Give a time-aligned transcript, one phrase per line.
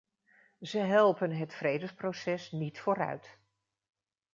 [0.59, 3.37] Ze helpen het vredespoces niet vooruit.